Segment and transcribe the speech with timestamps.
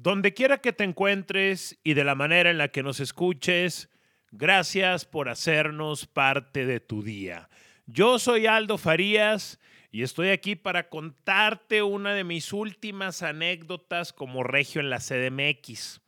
[0.00, 3.90] Donde quiera que te encuentres y de la manera en la que nos escuches,
[4.30, 7.48] gracias por hacernos parte de tu día.
[7.86, 9.58] Yo soy Aldo Farías
[9.90, 16.00] y estoy aquí para contarte una de mis últimas anécdotas como regio en la CDMX.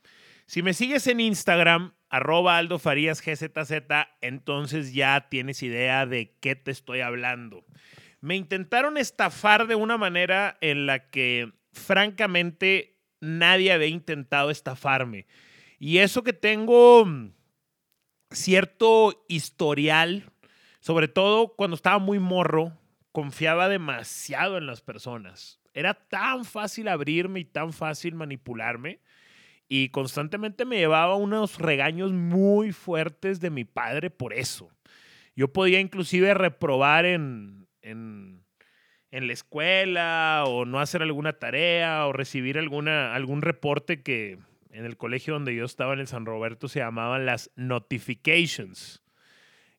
[0.45, 3.73] Si me sigues en Instagram, arroba Aldo Farías GZZ,
[4.21, 7.65] entonces ya tienes idea de qué te estoy hablando.
[8.21, 12.90] Me intentaron estafar de una manera en la que, francamente,
[13.21, 15.27] nadie había intentado estafarme.
[15.79, 17.31] Y eso que tengo mm,
[18.31, 20.31] cierto historial,
[20.79, 22.77] sobre todo cuando estaba muy morro,
[23.11, 25.59] confiaba demasiado en las personas.
[25.73, 28.99] Era tan fácil abrirme y tan fácil manipularme.
[29.69, 34.69] Y constantemente me llevaba unos regaños muy fuertes de mi padre por eso.
[35.33, 38.40] Yo podía inclusive reprobar en, en,
[39.11, 44.39] en la escuela o no hacer alguna tarea o recibir alguna, algún reporte que
[44.71, 49.03] en el colegio donde yo estaba en el San Roberto se llamaban las notifications.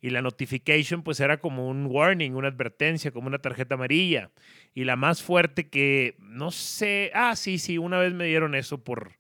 [0.02, 4.30] Y la notification pues era como un warning, una advertencia, como una tarjeta amarilla.
[4.74, 8.83] Y la más fuerte que, no sé, ah, sí, sí, una vez me dieron eso
[8.83, 9.12] por,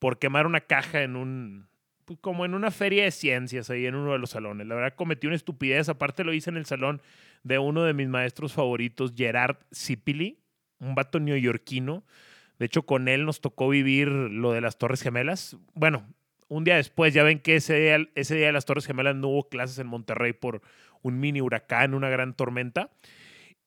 [0.00, 1.68] por quemar una caja en un,
[2.20, 4.66] como en una feria de ciencias ahí en uno de los salones.
[4.66, 7.02] La verdad cometí una estupidez, aparte lo hice en el salón
[7.42, 10.38] de uno de mis maestros favoritos, Gerard Zipili,
[10.78, 12.04] un vato neoyorquino.
[12.58, 15.56] De hecho, con él nos tocó vivir lo de las Torres Gemelas.
[15.74, 16.06] Bueno,
[16.48, 19.28] un día después, ya ven que ese día, ese día de las Torres Gemelas no
[19.28, 20.62] hubo clases en Monterrey por
[21.02, 22.90] un mini huracán, una gran tormenta.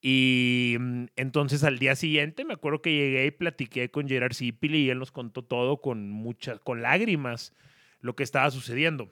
[0.01, 4.85] Y mm, entonces al día siguiente me acuerdo que llegué y platiqué con Gerard Zipili
[4.85, 7.53] y él nos contó todo con muchas, con lágrimas,
[8.01, 9.11] lo que estaba sucediendo.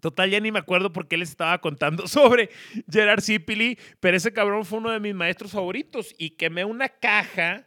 [0.00, 2.50] Total, ya ni me acuerdo por qué les estaba contando sobre
[2.90, 7.66] Gerard Zipili, pero ese cabrón fue uno de mis maestros favoritos y quemé una caja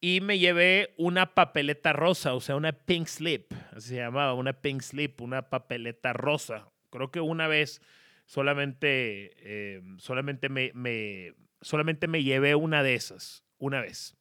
[0.00, 4.52] y me llevé una papeleta rosa, o sea, una pink slip, así se llamaba, una
[4.52, 6.68] pink slip, una papeleta rosa.
[6.90, 7.80] Creo que una vez
[8.26, 14.16] solamente, eh, solamente, me, me, solamente me llevé una de esas, una vez.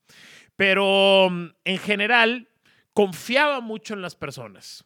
[0.55, 2.49] Pero mm, en general,
[2.93, 4.85] confiaba mucho en las personas.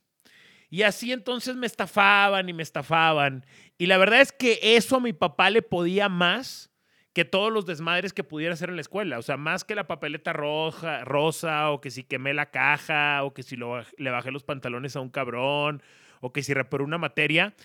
[0.70, 3.46] Y así entonces me estafaban y me estafaban.
[3.78, 6.72] Y la verdad es que eso a mi papá le podía más
[7.14, 9.18] que todos los desmadres que pudiera hacer en la escuela.
[9.18, 13.34] O sea, más que la papeleta roja, rosa, o que si quemé la caja, o
[13.34, 15.82] que si le bajé los pantalones a un cabrón,
[16.22, 17.56] o que si reparé una materia.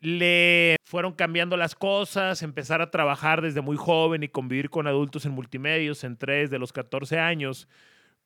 [0.00, 5.26] Le fueron cambiando las cosas, empezar a trabajar desde muy joven y convivir con adultos
[5.26, 6.02] en multimedios.
[6.02, 7.68] Entré desde los 14 años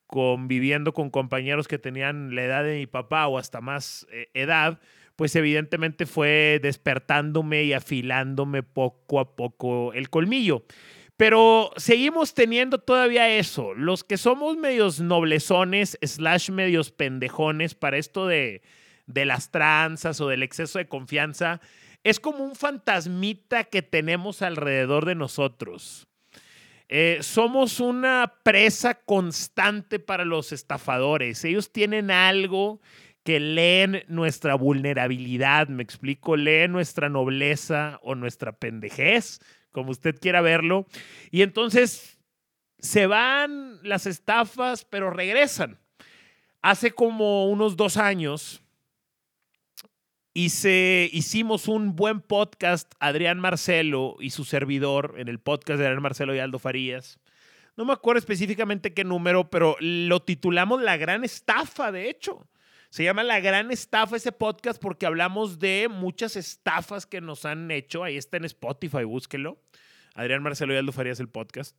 [0.06, 4.80] conviviendo con compañeros que tenían la edad de mi papá o hasta más eh, edad,
[5.16, 10.64] pues evidentemente fue despertándome y afilándome poco a poco el colmillo.
[11.16, 13.72] Pero seguimos teniendo todavía eso.
[13.74, 18.62] Los que somos medios noblezones, slash medios pendejones para esto de,
[19.06, 21.60] de las tranzas o del exceso de confianza,
[22.02, 26.08] es como un fantasmita que tenemos alrededor de nosotros.
[26.88, 31.44] Eh, somos una presa constante para los estafadores.
[31.44, 32.80] Ellos tienen algo
[33.24, 39.40] que leen nuestra vulnerabilidad, me explico, leen nuestra nobleza o nuestra pendejez,
[39.72, 40.86] como usted quiera verlo.
[41.30, 42.18] Y entonces
[42.78, 45.78] se van las estafas, pero regresan.
[46.60, 48.63] Hace como unos dos años,
[50.36, 56.34] Hicimos un buen podcast, Adrián Marcelo y su servidor, en el podcast de Adrián Marcelo
[56.34, 57.20] y Aldo Farías.
[57.76, 62.48] No me acuerdo específicamente qué número, pero lo titulamos La Gran Estafa, de hecho.
[62.90, 67.70] Se llama La Gran Estafa ese podcast porque hablamos de muchas estafas que nos han
[67.70, 68.02] hecho.
[68.02, 69.62] Ahí está en Spotify, búsquelo.
[70.14, 71.78] Adrián Marcelo y Aldo Farías, el podcast.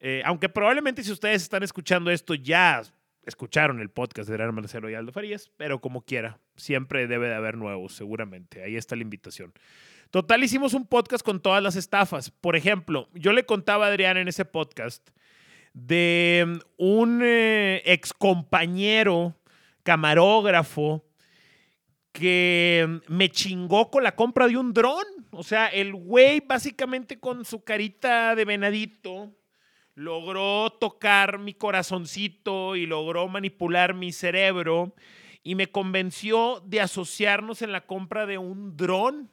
[0.00, 2.82] Eh, aunque probablemente si ustedes están escuchando esto ya
[3.26, 7.34] escucharon el podcast de Adrián Marcelo y Aldo Farías, pero como quiera, siempre debe de
[7.34, 8.62] haber nuevos, seguramente.
[8.62, 9.52] Ahí está la invitación.
[10.10, 12.30] Total, hicimos un podcast con todas las estafas.
[12.30, 15.08] Por ejemplo, yo le contaba a Adrián en ese podcast
[15.72, 19.34] de mm, un eh, ex compañero
[19.82, 21.04] camarógrafo
[22.12, 25.04] que mm, me chingó con la compra de un dron.
[25.32, 29.32] O sea, el güey básicamente con su carita de venadito
[29.94, 34.94] logró tocar mi corazoncito y logró manipular mi cerebro
[35.42, 39.30] y me convenció de asociarnos en la compra de un dron.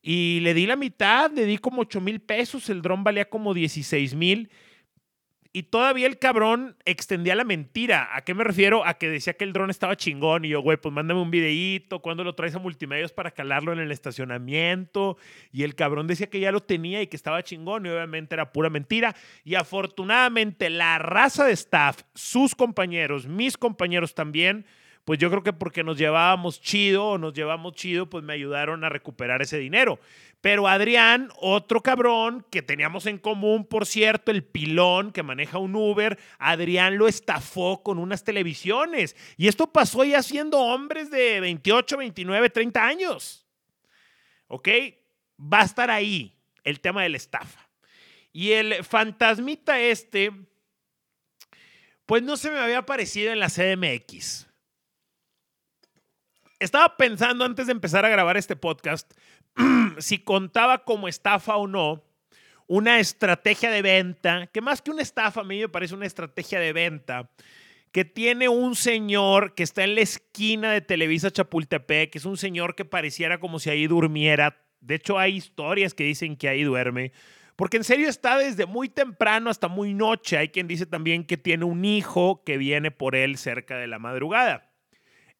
[0.00, 3.52] Y le di la mitad, le di como 8 mil pesos, el dron valía como
[3.52, 4.50] 16 mil.
[5.56, 8.08] Y todavía el cabrón extendía la mentira.
[8.10, 8.84] ¿A qué me refiero?
[8.84, 12.00] A que decía que el dron estaba chingón y yo, güey, pues mándame un videíto,
[12.00, 15.16] cuando lo traes a multimedios para calarlo en el estacionamiento?
[15.52, 18.52] Y el cabrón decía que ya lo tenía y que estaba chingón y obviamente era
[18.52, 19.14] pura mentira.
[19.44, 24.66] Y afortunadamente la raza de staff, sus compañeros, mis compañeros también,
[25.04, 28.82] pues yo creo que porque nos llevábamos chido o nos llevamos chido, pues me ayudaron
[28.82, 30.00] a recuperar ese dinero.
[30.44, 35.74] Pero Adrián, otro cabrón que teníamos en común, por cierto, el pilón que maneja un
[35.74, 39.16] Uber, Adrián lo estafó con unas televisiones.
[39.38, 43.46] Y esto pasó ya siendo hombres de 28, 29, 30 años.
[44.46, 44.68] ¿Ok?
[45.40, 47.66] Va a estar ahí el tema de la estafa.
[48.30, 50.30] Y el fantasmita este,
[52.04, 54.46] pues no se me había aparecido en la CDMX
[56.64, 59.12] estaba pensando antes de empezar a grabar este podcast
[59.98, 62.02] si contaba como estafa o no
[62.66, 66.58] una estrategia de venta, que más que una estafa a mí me parece una estrategia
[66.58, 67.30] de venta,
[67.92, 72.36] que tiene un señor que está en la esquina de Televisa Chapultepec, que es un
[72.36, 74.62] señor que pareciera como si ahí durmiera.
[74.80, 77.12] De hecho, hay historias que dicen que ahí duerme.
[77.54, 80.38] Porque en serio está desde muy temprano hasta muy noche.
[80.38, 84.00] Hay quien dice también que tiene un hijo que viene por él cerca de la
[84.00, 84.73] madrugada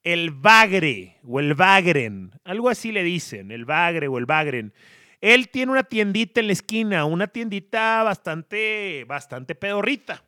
[0.04, 4.74] el Bagre o el Bagren, algo así le dicen, el Bagre o el Bagren.
[5.22, 10.22] Él tiene una tiendita en la esquina, una tiendita bastante, bastante pedorrita,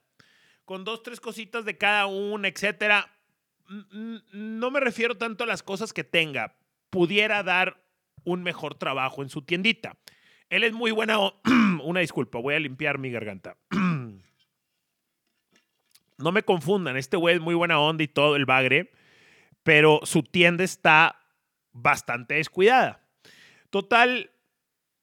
[0.64, 3.12] con dos, tres cositas de cada una, etcétera.
[4.32, 6.56] No me refiero tanto a las cosas que tenga,
[6.88, 7.82] pudiera dar
[8.24, 9.98] un mejor trabajo en su tiendita.
[10.48, 11.18] Él es muy buena,
[11.84, 13.56] una disculpa, voy a limpiar mi garganta.
[16.18, 18.90] No me confundan, este güey es muy buena onda y todo, el bagre
[19.66, 21.18] pero su tienda está
[21.72, 23.04] bastante descuidada.
[23.70, 24.30] Total,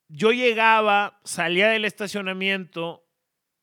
[0.08, 3.06] yo llegaba, salía del estacionamiento,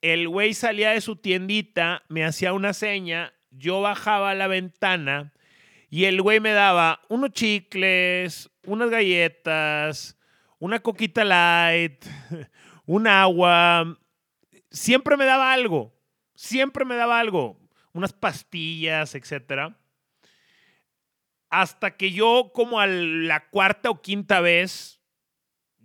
[0.01, 5.33] el güey salía de su tiendita, me hacía una seña, yo bajaba a la ventana
[5.89, 10.19] y el güey me daba unos chicles, unas galletas,
[10.59, 12.05] una coquita light,
[12.85, 13.97] un agua.
[14.69, 15.99] Siempre me daba algo,
[16.35, 17.59] siempre me daba algo,
[17.91, 19.80] unas pastillas, etcétera
[21.51, 25.01] hasta que yo como a la cuarta o quinta vez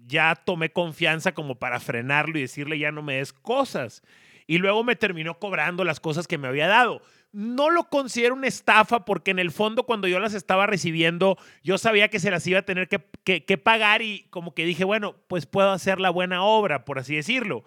[0.06, 4.02] ya tomé confianza como para frenarlo y decirle ya no me des cosas.
[4.46, 7.02] Y luego me terminó cobrando las cosas que me había dado.
[7.32, 11.78] No lo considero una estafa porque en el fondo cuando yo las estaba recibiendo yo
[11.78, 15.16] sabía que se las iba a tener que, que pagar y como que dije, bueno,
[15.26, 17.64] pues puedo hacer la buena obra, por así decirlo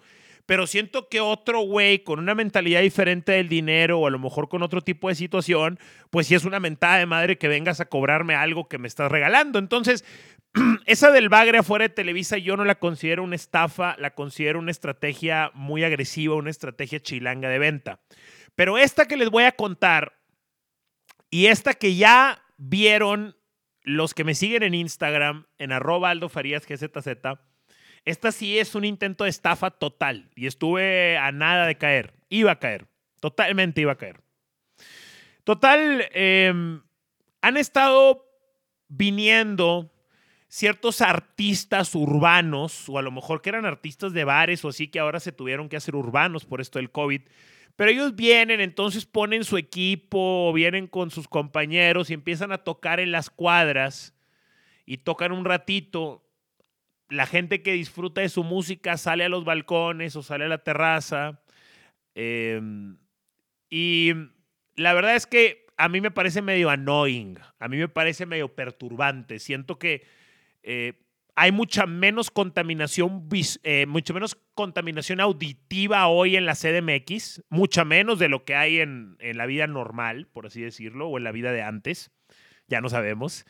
[0.50, 4.48] pero siento que otro güey con una mentalidad diferente del dinero o a lo mejor
[4.48, 5.78] con otro tipo de situación,
[6.10, 9.12] pues sí es una mentada de madre que vengas a cobrarme algo que me estás
[9.12, 9.60] regalando.
[9.60, 10.04] Entonces,
[10.86, 14.72] esa del bagre afuera de Televisa yo no la considero una estafa, la considero una
[14.72, 18.00] estrategia muy agresiva, una estrategia chilanga de venta.
[18.56, 20.18] Pero esta que les voy a contar
[21.30, 23.36] y esta que ya vieron
[23.82, 26.66] los que me siguen en Instagram, en arroba Aldo Farías
[28.04, 32.14] esta sí es un intento de estafa total y estuve a nada de caer.
[32.28, 32.86] Iba a caer,
[33.20, 34.20] totalmente iba a caer.
[35.44, 36.82] Total, em,
[37.42, 38.26] han estado
[38.88, 39.92] viniendo
[40.48, 44.98] ciertos artistas urbanos, o a lo mejor que eran artistas de bares o así que
[44.98, 47.22] ahora se tuvieron que hacer urbanos por esto del COVID.
[47.76, 53.00] Pero ellos vienen, entonces ponen su equipo, vienen con sus compañeros y empiezan a tocar
[53.00, 54.12] en las cuadras
[54.84, 56.29] y tocan un ratito
[57.10, 60.58] la gente que disfruta de su música sale a los balcones o sale a la
[60.58, 61.42] terraza.
[62.14, 62.96] Em,
[63.68, 64.12] y
[64.76, 68.54] la verdad es que a mí me parece medio annoying, a mí me parece medio
[68.54, 69.38] perturbante.
[69.38, 70.06] Siento que
[70.62, 71.02] eh,
[71.34, 73.28] hay mucha menos contaminación,
[73.62, 78.80] eh, mucha menos contaminación auditiva hoy en la CDMX, mucha menos de lo que hay
[78.80, 82.10] en, en la vida normal, por así decirlo, o en la vida de antes.
[82.68, 83.46] Ya no sabemos.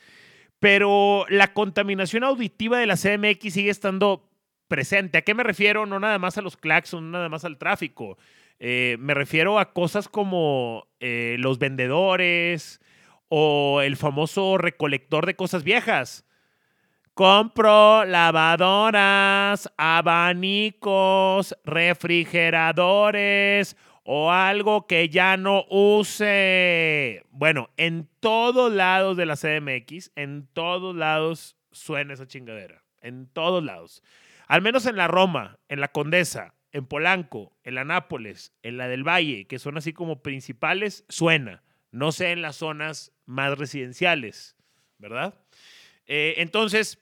[0.60, 4.30] Pero la contaminación auditiva de la CMX sigue estando
[4.68, 5.18] presente.
[5.18, 5.86] ¿A qué me refiero?
[5.86, 8.16] No nada más a los claxons, no nada más al tráfico.
[8.60, 12.80] Eh, me refiero a cosas como eh, los vendedores
[13.28, 16.24] o el famoso recolector de cosas viejas.
[17.14, 23.76] Compro lavadoras, abanicos, refrigeradores
[24.12, 27.24] o algo que ya no use.
[27.30, 32.82] Bueno, en todos lados de la CDMX, en todos lados suena esa chingadera.
[33.00, 34.02] En todos lados.
[34.48, 38.88] Al menos en la Roma, en la Condesa, en Polanco, en la Nápoles, en la
[38.88, 41.62] del Valle, que son así como principales, suena.
[41.92, 44.56] No sé en las zonas más residenciales,
[44.98, 45.36] ¿verdad?
[46.06, 46.98] Eh, entonces,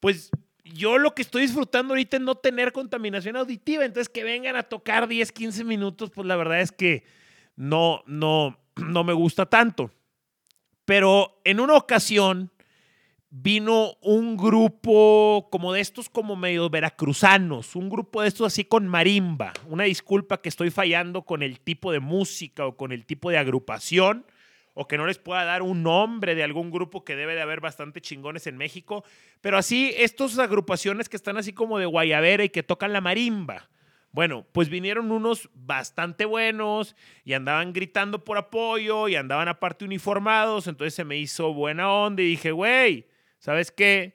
[0.00, 0.32] pues
[0.64, 4.62] yo lo que estoy disfrutando ahorita es no tener contaminación auditiva, entonces que vengan a
[4.62, 7.04] tocar 10, 15 minutos, pues la verdad es que
[7.54, 9.90] no, no, no me gusta tanto.
[10.84, 12.50] Pero en una ocasión
[13.30, 18.86] vino un grupo como de estos como medio veracruzanos, un grupo de estos así con
[18.86, 19.52] marimba.
[19.68, 23.38] Una disculpa que estoy fallando con el tipo de música o con el tipo de
[23.38, 24.24] agrupación
[24.74, 27.60] o que no les pueda dar un nombre de algún grupo que debe de haber
[27.60, 29.04] bastante chingones en México,
[29.40, 33.70] pero así estas agrupaciones que están así como de guayabera y que tocan la marimba.
[34.10, 40.68] Bueno, pues vinieron unos bastante buenos y andaban gritando por apoyo y andaban aparte uniformados,
[40.68, 44.14] entonces se me hizo buena onda y dije, güey, ¿sabes qué?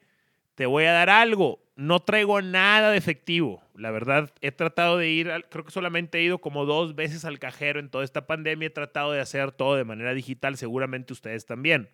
[0.55, 1.59] Te voy a dar algo.
[1.79, 3.63] No traigo nada de efectivo.
[3.73, 7.39] La verdad, he tratado de ir, creo que solamente he ido como dos veces al
[7.39, 8.67] cajero en toda esta pandemia.
[8.67, 11.87] He tratado de hacer todo de manera digital, seguramente ustedes también.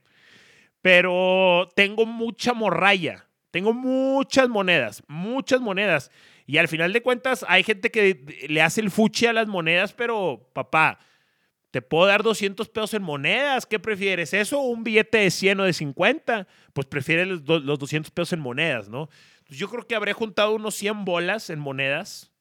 [0.81, 3.27] Pero tengo mucha morralla.
[3.51, 6.09] Tengo muchas monedas, muchas monedas.
[6.47, 9.93] Y al final de cuentas, hay gente que le hace el fuchi a las monedas,
[9.93, 10.97] pero papá,
[11.69, 13.67] te puedo dar 200 pesos en monedas.
[13.67, 14.33] ¿Qué prefieres?
[14.33, 16.47] ¿Eso o un billete de 100 o de 50?
[16.73, 19.09] Pues prefieres los, los 200 pesos en monedas, ¿no?
[19.47, 22.31] Yo creo que habré juntado unos 100 bolas en monedas.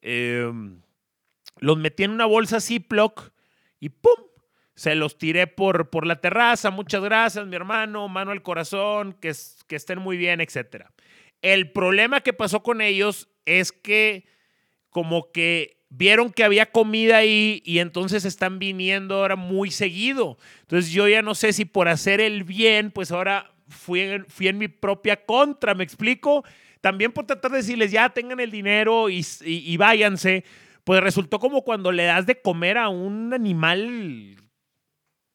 [0.00, 0.82] Em,
[1.58, 3.32] los metí en una bolsa Ziploc
[3.80, 4.14] y ¡pum!
[4.74, 6.70] Se los tiré por, por la terraza.
[6.70, 8.06] Muchas gracias, mi hermano.
[8.06, 9.14] Mano al corazón.
[9.14, 9.32] Que,
[9.66, 10.84] que estén muy bien, etc.
[11.42, 14.28] El problema que pasó con ellos es que
[14.90, 20.38] como que vieron que había comida ahí y entonces están viniendo ahora muy seguido.
[20.60, 24.48] Entonces yo ya no sé si por hacer el bien, pues ahora fui en, fui
[24.48, 26.44] en mi propia contra, ¿me explico?
[26.80, 30.44] También por tratar de decirles, ya tengan el dinero y, y, váyanse,
[30.84, 34.36] pues resultó como cuando le das de comer a un animal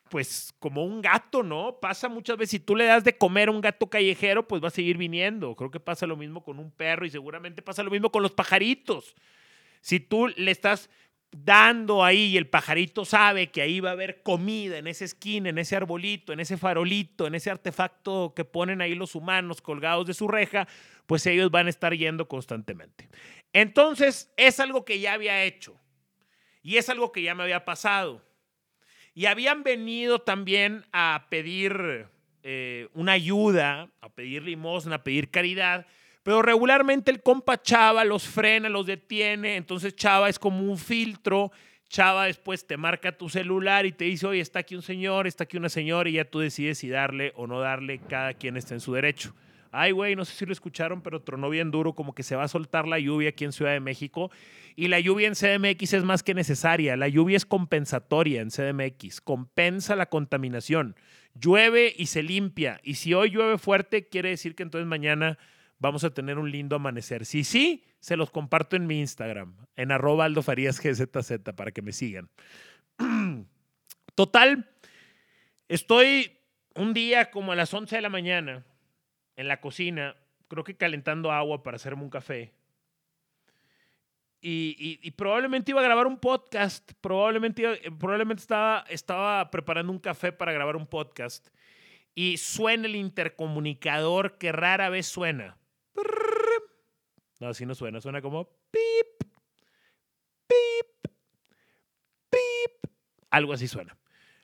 [0.09, 1.79] pues como un gato, ¿no?
[1.81, 4.67] Pasa muchas veces, si tú le das de comer a un gato callejero, pues va
[4.67, 5.55] a seguir viniendo.
[5.55, 8.31] Creo que pasa lo mismo con un perro y seguramente pasa lo mismo con los
[8.31, 9.15] pajaritos.
[9.81, 10.91] Si tú le estás
[11.33, 15.49] dando ahí y el pajarito sabe que ahí va a haber comida en esa esquina,
[15.49, 20.05] en ese arbolito, en ese farolito, en ese artefacto que ponen ahí los humanos colgados
[20.07, 20.67] de su reja,
[21.05, 23.09] pues ellos van a estar yendo constantemente.
[23.51, 25.79] Entonces, es algo que ya había hecho
[26.61, 28.23] y es algo que ya me había pasado.
[29.13, 32.07] Y habían venido también a pedir
[32.41, 35.85] eh, una ayuda, a pedir limosna, a pedir caridad,
[36.23, 41.51] pero regularmente el compa Chava los frena, los detiene, entonces Chava es como un filtro.
[41.89, 45.43] Chava después te marca tu celular y te dice, oye, está aquí un señor, está
[45.43, 48.73] aquí una señora, y ya tú decides si darle o no darle, cada quien está
[48.73, 49.35] en su derecho.
[49.75, 52.43] Ay, güey, no sé si lo escucharon, pero tronó bien duro, como que se va
[52.43, 54.29] a soltar la lluvia aquí en Ciudad de México.
[54.75, 56.95] Y la lluvia en CDMX es más que necesaria.
[56.95, 60.95] La lluvia es compensatoria en CDMX, compensa la contaminación.
[61.33, 62.79] Llueve y se limpia.
[62.83, 65.39] Y si hoy llueve fuerte, quiere decir que entonces mañana
[65.83, 67.25] vamos a tener un lindo amanecer.
[67.25, 72.29] Si sí, se los comparto en mi Instagram, en arroba GZZ, para que me sigan.
[74.15, 74.71] Total,
[75.67, 76.37] estoy
[76.75, 78.65] un día como a las 11 de la mañana
[79.35, 80.15] en la cocina,
[80.47, 82.53] creo que calentando agua para hacerme un café.
[84.39, 90.53] Y, probablemente iba a grabar un podcast, probablemente, probablemente estaba, estaba preparando un café para
[90.53, 91.47] grabar un podcast
[92.15, 95.57] y suena el intercomunicador que rara vez suena.
[97.43, 99.29] No, así no suena, suena como pip,
[100.47, 101.11] pip,
[102.29, 102.91] pip.
[103.31, 103.97] Algo así suena.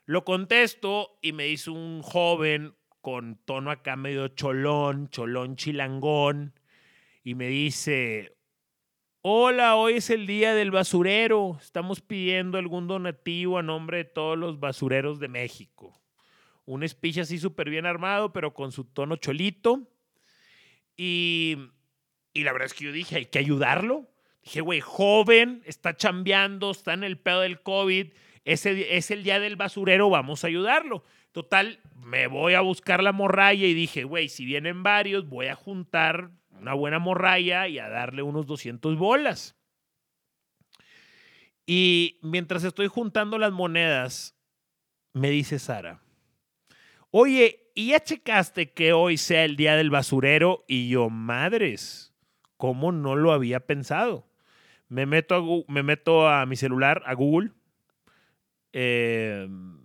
[0.03, 6.59] Lo contesto y me dice un joven con tono acá medio cholón, cholón chilangón,
[7.23, 8.35] y me dice,
[9.21, 14.37] hola, hoy es el día del basurero, estamos pidiendo algún donativo a nombre de todos
[14.37, 15.97] los basureros de México.
[16.65, 19.87] Un speech así súper bien armado, pero con su tono cholito.
[20.97, 21.55] Y,
[22.35, 24.09] la verdad es que yo dije, hay que ayudarlo.
[24.43, 28.07] Dije, güey, joven, está chambeando, está en el pedo del COVID,
[28.45, 31.03] ese es el día del basurero, vamos a ayudarlo.
[31.31, 35.55] Total, me voy a buscar la morralla y dije, güey, si vienen varios, voy a
[35.55, 39.55] juntar una buena morralla y a darle unos 200 bolas.
[41.65, 44.35] Y mientras estoy juntando las monedas,
[45.13, 46.01] me dice Sara,
[47.11, 50.65] oye, ¿y ya checaste que hoy sea el día del basurero?
[50.67, 52.08] Y yo, madres,
[52.59, 54.27] ¿cómo no lo había pensado?
[54.89, 57.51] Me meto a, me meto a mi celular, a Google.
[58.73, 59.79] Em,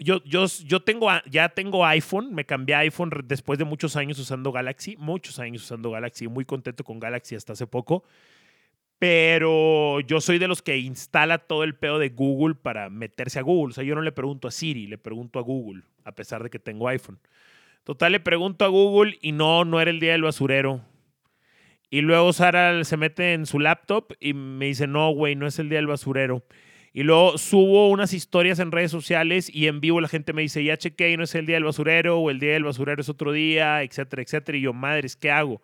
[0.00, 4.18] yo, yo, yo tengo, ya tengo iPhone, me cambié a iPhone después de muchos años
[4.18, 8.02] usando Galaxy, muchos años usando Galaxy, muy contento con Galaxy hasta hace poco.
[8.98, 13.42] Pero yo soy de los que instala todo el pedo de Google para meterse a
[13.42, 13.70] Google.
[13.70, 16.50] O sea, yo no le pregunto a Siri, le pregunto a Google, a pesar de
[16.50, 17.20] que tengo iPhone.
[17.84, 20.82] Total, le pregunto a Google y no, no era el día del basurero.
[21.90, 25.58] Y luego Sara se mete en su laptop y me dice, no, güey, no es
[25.58, 26.44] el día del basurero.
[26.92, 30.62] Y luego subo unas historias en redes sociales y en vivo la gente me dice,
[30.64, 33.32] ya chequé, no es el día del basurero o el día del basurero es otro
[33.32, 34.58] día, etcétera, etcétera.
[34.58, 35.62] Y yo, madres, ¿qué hago?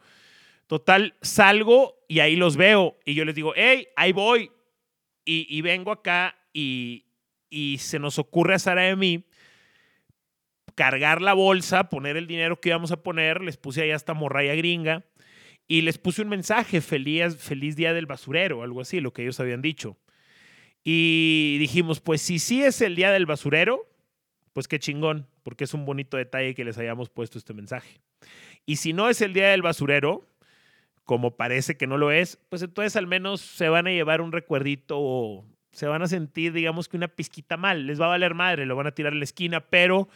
[0.66, 4.50] Total, salgo y ahí los veo y yo les digo, hey, ahí voy.
[5.26, 7.06] Y, vengo acá y,
[7.48, 9.24] y se nos ocurre a Sara y a mí
[10.74, 14.54] cargar la bolsa, poner el dinero que íbamos a poner, les puse ahí hasta morraya
[14.54, 15.02] gringa
[15.66, 19.40] y les puse un mensaje, feliz, feliz día del basurero, algo así, lo que ellos
[19.40, 19.96] habían dicho.
[20.82, 23.88] Y dijimos, pues si sí es el día del basurero,
[24.52, 28.00] pues qué chingón, porque es un bonito detalle que les hayamos puesto este mensaje.
[28.66, 30.26] Y si no es el día del basurero,
[31.04, 34.32] como parece que no lo es, pues entonces al menos se van a llevar un
[34.32, 37.86] recuerdito o se van a sentir, digamos que una pizquita mal.
[37.86, 40.08] Les va a valer madre, lo van a tirar a la esquina, pero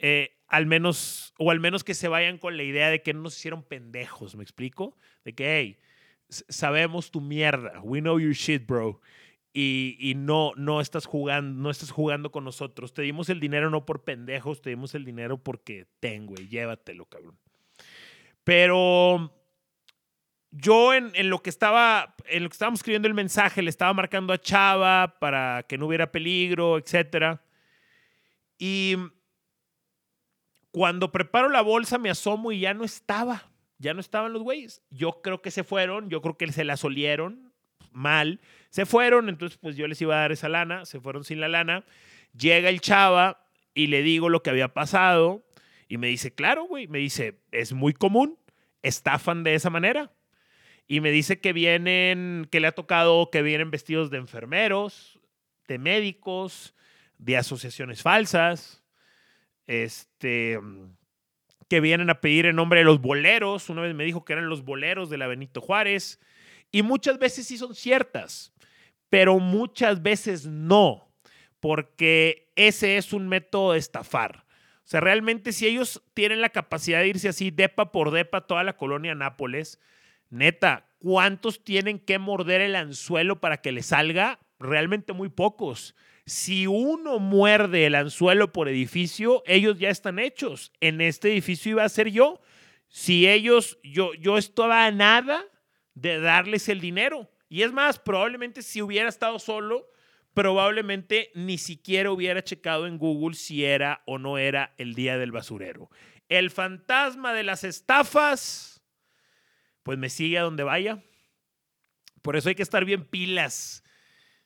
[0.00, 3.22] eh, al menos, o al menos que se vayan con la idea de que no
[3.22, 4.96] nos hicieron pendejos, ¿me explico?
[5.24, 5.78] De que, hey,
[6.28, 9.00] sabemos tu mierda, we know your shit, bro.
[9.52, 12.92] Y, y, no, no, estás jugando, no estás jugando con nosotros.
[12.92, 17.06] Te dimos el dinero no por pendejos, te dimos el dinero porque tengo, y llévatelo,
[17.06, 17.38] cabrón.
[18.42, 19.32] Pero
[20.50, 23.92] yo en, en, lo que estaba, en lo que estábamos escribiendo el mensaje, le estaba
[23.94, 27.40] marcando a Chava para que no hubiera peligro, etc.
[28.58, 28.96] Y
[30.70, 33.50] cuando preparo la bolsa me asomo y ya no estaba.
[33.78, 34.82] Ya no estaban los güeyes.
[34.90, 37.52] Yo creo que se fueron, yo creo que se la solieron
[37.92, 38.40] mal.
[38.68, 41.48] Se fueron, entonces pues yo les iba a dar esa lana, se fueron sin la
[41.48, 41.84] lana.
[42.38, 45.44] Llega el chava y le digo lo que había pasado
[45.88, 48.38] y me dice, claro, güey, me dice, es muy común,
[48.82, 50.12] estafan de esa manera.
[50.86, 55.18] Y me dice que vienen, que le ha tocado que vienen vestidos de enfermeros,
[55.66, 56.74] de médicos,
[57.18, 58.79] de asociaciones falsas,
[59.70, 60.58] este,
[61.68, 63.70] que vienen a pedir en nombre de los boleros.
[63.70, 66.18] Una vez me dijo que eran los boleros de la Benito Juárez.
[66.72, 68.52] Y muchas veces sí son ciertas,
[69.08, 71.08] pero muchas veces no,
[71.60, 74.44] porque ese es un método de estafar.
[74.78, 78.64] O sea, realmente si ellos tienen la capacidad de irse así, depa por depa, toda
[78.64, 79.78] la colonia Nápoles,
[80.30, 84.40] neta, ¿cuántos tienen que morder el anzuelo para que le salga?
[84.58, 85.94] Realmente muy pocos.
[86.30, 90.70] Si uno muerde el anzuelo por edificio, ellos ya están hechos.
[90.78, 92.40] En este edificio iba a ser yo.
[92.86, 95.44] Si ellos, yo, yo estaba a nada
[95.94, 97.28] de darles el dinero.
[97.48, 99.90] Y es más, probablemente si hubiera estado solo,
[100.32, 105.32] probablemente ni siquiera hubiera checado en Google si era o no era el día del
[105.32, 105.90] basurero.
[106.28, 108.84] El fantasma de las estafas,
[109.82, 111.02] pues me sigue a donde vaya.
[112.22, 113.82] Por eso hay que estar bien pilas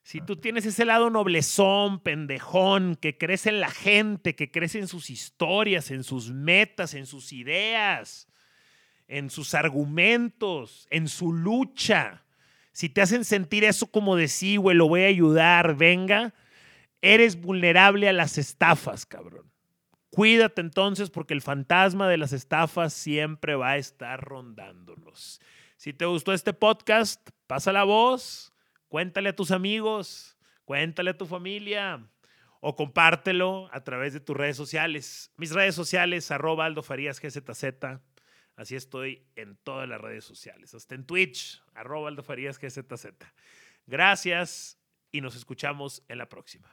[0.05, 4.87] si tú tienes ese lado noblezón, pendejón, que crece en la gente, que crece en
[4.87, 8.29] sus historias, en sus metas, en sus ideas,
[9.09, 12.23] en sus argumentos, en su lucha,
[12.71, 16.35] si te hacen sentir eso como de sí, güey, lo voy a ayudar, venga,
[17.01, 19.51] eres vulnerable a las estafas, cabrón.
[20.11, 25.41] Cuídate entonces porque el fantasma de las estafas siempre va a estar rondándonos.
[25.79, 28.54] Si te gustó este podcast, pasa la voz
[28.95, 32.09] Cuéntale a tus amigos, cuéntale a tu familia
[32.61, 35.33] o compártelo a través de tus redes sociales.
[35.37, 37.65] Mis redes sociales, arroba GZZ.
[38.55, 43.07] Así estoy en todas las redes sociales, hasta en Twitch, arroba GZZ.
[43.85, 44.79] Gracias
[45.11, 46.73] y nos escuchamos en la próxima.